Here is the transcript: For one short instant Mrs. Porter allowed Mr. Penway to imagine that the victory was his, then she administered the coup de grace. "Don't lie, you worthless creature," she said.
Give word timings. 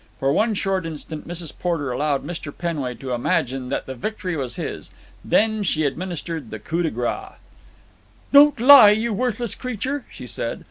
For 0.19 0.33
one 0.33 0.55
short 0.55 0.83
instant 0.87 1.27
Mrs. 1.27 1.53
Porter 1.59 1.91
allowed 1.91 2.25
Mr. 2.25 2.51
Penway 2.51 2.95
to 2.95 3.11
imagine 3.11 3.69
that 3.69 3.85
the 3.85 3.93
victory 3.93 4.35
was 4.35 4.55
his, 4.55 4.89
then 5.23 5.61
she 5.61 5.85
administered 5.85 6.49
the 6.49 6.57
coup 6.57 6.81
de 6.81 6.89
grace. 6.89 7.33
"Don't 8.33 8.59
lie, 8.59 8.89
you 8.89 9.13
worthless 9.13 9.53
creature," 9.53 10.05
she 10.09 10.25
said. 10.25 10.59